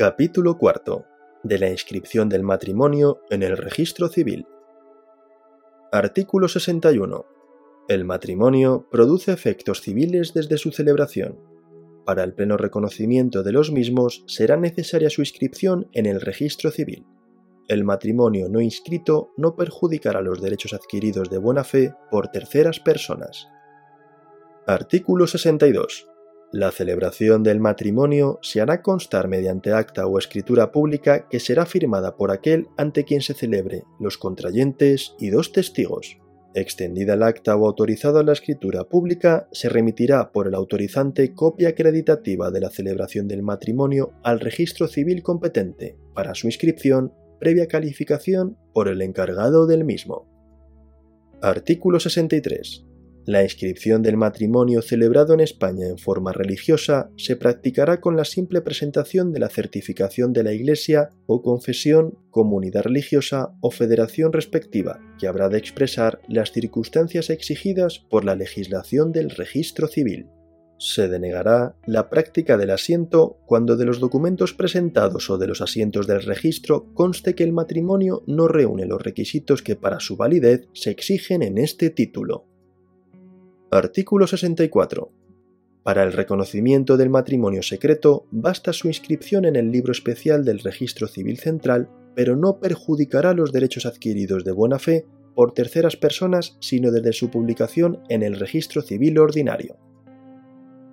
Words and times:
Capítulo 0.00 0.56
cuarto 0.56 1.04
de 1.42 1.58
la 1.58 1.68
inscripción 1.68 2.30
del 2.30 2.42
matrimonio 2.42 3.20
en 3.28 3.42
el 3.42 3.54
registro 3.58 4.08
civil. 4.08 4.46
Artículo 5.92 6.48
61. 6.48 7.26
El 7.86 8.06
matrimonio 8.06 8.88
produce 8.90 9.30
efectos 9.30 9.82
civiles 9.82 10.32
desde 10.32 10.56
su 10.56 10.72
celebración. 10.72 11.38
Para 12.06 12.24
el 12.24 12.32
pleno 12.32 12.56
reconocimiento 12.56 13.42
de 13.42 13.52
los 13.52 13.72
mismos 13.72 14.24
será 14.26 14.56
necesaria 14.56 15.10
su 15.10 15.20
inscripción 15.20 15.90
en 15.92 16.06
el 16.06 16.22
registro 16.22 16.70
civil. 16.70 17.04
El 17.68 17.84
matrimonio 17.84 18.48
no 18.48 18.62
inscrito 18.62 19.34
no 19.36 19.54
perjudicará 19.54 20.22
los 20.22 20.40
derechos 20.40 20.72
adquiridos 20.72 21.28
de 21.28 21.36
buena 21.36 21.62
fe 21.62 21.92
por 22.10 22.28
terceras 22.28 22.80
personas. 22.80 23.48
Artículo 24.66 25.26
62. 25.26 26.06
La 26.52 26.72
celebración 26.72 27.44
del 27.44 27.60
matrimonio 27.60 28.40
se 28.42 28.60
hará 28.60 28.82
constar 28.82 29.28
mediante 29.28 29.72
acta 29.72 30.08
o 30.08 30.18
escritura 30.18 30.72
pública 30.72 31.28
que 31.28 31.38
será 31.38 31.64
firmada 31.64 32.16
por 32.16 32.32
aquel 32.32 32.66
ante 32.76 33.04
quien 33.04 33.20
se 33.20 33.34
celebre, 33.34 33.84
los 34.00 34.18
contrayentes 34.18 35.14
y 35.20 35.30
dos 35.30 35.52
testigos. 35.52 36.18
Extendida 36.52 37.14
el 37.14 37.22
acta 37.22 37.54
o 37.54 37.66
autorizada 37.66 38.24
la 38.24 38.32
escritura 38.32 38.82
pública, 38.82 39.46
se 39.52 39.68
remitirá 39.68 40.32
por 40.32 40.48
el 40.48 40.54
autorizante 40.56 41.32
copia 41.34 41.68
acreditativa 41.68 42.50
de 42.50 42.60
la 42.60 42.70
celebración 42.70 43.28
del 43.28 43.42
matrimonio 43.42 44.14
al 44.24 44.40
registro 44.40 44.88
civil 44.88 45.22
competente 45.22 45.96
para 46.14 46.34
su 46.34 46.48
inscripción 46.48 47.14
previa 47.38 47.68
calificación 47.68 48.58
por 48.74 48.88
el 48.88 49.02
encargado 49.02 49.68
del 49.68 49.84
mismo. 49.84 50.26
Artículo 51.40 52.00
63. 52.00 52.89
La 53.30 53.44
inscripción 53.44 54.02
del 54.02 54.16
matrimonio 54.16 54.82
celebrado 54.82 55.34
en 55.34 55.38
España 55.38 55.86
en 55.86 55.98
forma 55.98 56.32
religiosa 56.32 57.12
se 57.16 57.36
practicará 57.36 58.00
con 58.00 58.16
la 58.16 58.24
simple 58.24 58.60
presentación 58.60 59.32
de 59.32 59.38
la 59.38 59.48
certificación 59.48 60.32
de 60.32 60.42
la 60.42 60.52
Iglesia 60.52 61.10
o 61.26 61.40
confesión, 61.40 62.18
comunidad 62.30 62.82
religiosa 62.82 63.54
o 63.60 63.70
federación 63.70 64.32
respectiva, 64.32 64.98
que 65.16 65.28
habrá 65.28 65.48
de 65.48 65.58
expresar 65.58 66.20
las 66.26 66.50
circunstancias 66.50 67.30
exigidas 67.30 68.00
por 68.00 68.24
la 68.24 68.34
legislación 68.34 69.12
del 69.12 69.30
registro 69.30 69.86
civil. 69.86 70.26
Se 70.80 71.06
denegará 71.06 71.76
la 71.86 72.10
práctica 72.10 72.56
del 72.56 72.70
asiento 72.70 73.38
cuando 73.46 73.76
de 73.76 73.84
los 73.84 74.00
documentos 74.00 74.54
presentados 74.54 75.30
o 75.30 75.38
de 75.38 75.46
los 75.46 75.60
asientos 75.60 76.08
del 76.08 76.24
registro 76.24 76.92
conste 76.94 77.36
que 77.36 77.44
el 77.44 77.52
matrimonio 77.52 78.24
no 78.26 78.48
reúne 78.48 78.86
los 78.86 79.00
requisitos 79.00 79.62
que 79.62 79.76
para 79.76 80.00
su 80.00 80.16
validez 80.16 80.66
se 80.72 80.90
exigen 80.90 81.42
en 81.42 81.58
este 81.58 81.90
título. 81.90 82.49
Artículo 83.72 84.26
64. 84.26 85.12
Para 85.84 86.02
el 86.02 86.12
reconocimiento 86.12 86.96
del 86.96 87.08
matrimonio 87.08 87.62
secreto 87.62 88.26
basta 88.32 88.72
su 88.72 88.88
inscripción 88.88 89.44
en 89.44 89.54
el 89.54 89.70
libro 89.70 89.92
especial 89.92 90.44
del 90.44 90.58
Registro 90.58 91.06
Civil 91.06 91.38
Central, 91.38 91.88
pero 92.16 92.34
no 92.34 92.58
perjudicará 92.58 93.32
los 93.32 93.52
derechos 93.52 93.86
adquiridos 93.86 94.44
de 94.44 94.50
buena 94.50 94.80
fe 94.80 95.06
por 95.36 95.52
terceras 95.52 95.94
personas, 95.94 96.56
sino 96.58 96.90
desde 96.90 97.12
su 97.12 97.30
publicación 97.30 98.00
en 98.08 98.24
el 98.24 98.40
Registro 98.40 98.82
Civil 98.82 99.16
Ordinario. 99.18 99.76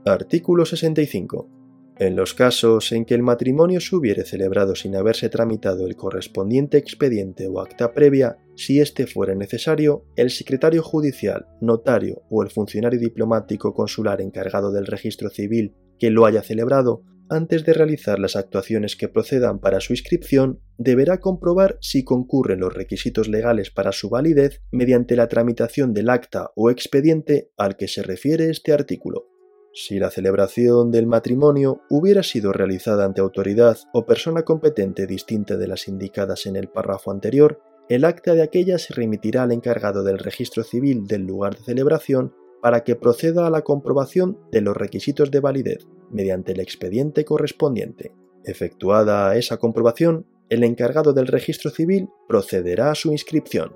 Artículo 0.05 0.63
65. 0.63 1.56
En 1.99 2.15
los 2.15 2.35
casos 2.35 2.91
en 2.91 3.05
que 3.05 3.15
el 3.15 3.23
matrimonio 3.23 3.81
se 3.81 3.95
hubiere 3.95 4.23
celebrado 4.23 4.75
sin 4.75 4.95
haberse 4.95 5.29
tramitado 5.29 5.87
el 5.87 5.95
correspondiente 5.95 6.77
expediente 6.77 7.47
o 7.47 7.59
acta 7.59 7.91
previa, 7.91 8.37
si 8.55 8.79
éste 8.79 9.07
fuere 9.07 9.35
necesario, 9.35 10.05
el 10.15 10.29
secretario 10.29 10.83
judicial, 10.83 11.47
notario 11.59 12.21
o 12.29 12.43
el 12.43 12.51
funcionario 12.51 12.99
diplomático 12.99 13.73
consular 13.73 14.21
encargado 14.21 14.71
del 14.71 14.85
registro 14.85 15.29
civil 15.31 15.73
que 15.97 16.11
lo 16.11 16.27
haya 16.27 16.43
celebrado, 16.43 17.01
antes 17.29 17.65
de 17.65 17.73
realizar 17.73 18.19
las 18.19 18.35
actuaciones 18.35 18.95
que 18.95 19.09
procedan 19.09 19.59
para 19.59 19.81
su 19.81 19.93
inscripción, 19.93 20.61
deberá 20.77 21.19
comprobar 21.19 21.77
si 21.81 22.03
concurren 22.03 22.59
los 22.59 22.73
requisitos 22.73 23.27
legales 23.27 23.71
para 23.71 23.91
su 23.91 24.09
validez 24.09 24.61
mediante 24.71 25.15
la 25.15 25.27
tramitación 25.27 25.93
del 25.93 26.09
acta 26.09 26.51
o 26.55 26.69
expediente 26.69 27.49
al 27.57 27.75
que 27.75 27.87
se 27.87 28.03
refiere 28.03 28.51
este 28.51 28.71
artículo. 28.71 29.25
Si 29.79 29.99
la 29.99 30.09
celebración 30.09 30.89
del 30.89 31.05
matrimonio 31.05 31.81
hubiera 31.91 32.23
sido 32.23 32.51
realizada 32.51 33.05
ante 33.05 33.21
autoridad 33.21 33.77
o 33.93 34.07
persona 34.07 34.41
competente 34.41 35.05
distinta 35.05 35.55
de 35.55 35.67
las 35.67 35.87
indicadas 35.87 36.47
en 36.47 36.55
el 36.55 36.67
párrafo 36.67 37.11
anterior, 37.11 37.61
el 37.87 38.03
acta 38.03 38.33
de 38.33 38.41
aquella 38.41 38.79
se 38.79 38.95
remitirá 38.95 39.43
al 39.43 39.51
encargado 39.51 40.03
del 40.03 40.17
registro 40.17 40.63
civil 40.63 41.05
del 41.05 41.27
lugar 41.27 41.55
de 41.55 41.63
celebración 41.63 42.33
para 42.59 42.83
que 42.83 42.95
proceda 42.95 43.45
a 43.45 43.51
la 43.51 43.61
comprobación 43.61 44.39
de 44.51 44.61
los 44.61 44.75
requisitos 44.75 45.29
de 45.29 45.41
validez 45.41 45.85
mediante 46.09 46.53
el 46.53 46.59
expediente 46.59 47.23
correspondiente. 47.23 48.15
Efectuada 48.45 49.35
esa 49.35 49.57
comprobación, 49.57 50.25
el 50.49 50.63
encargado 50.63 51.13
del 51.13 51.27
registro 51.27 51.69
civil 51.69 52.09
procederá 52.27 52.89
a 52.89 52.95
su 52.95 53.11
inscripción. 53.11 53.75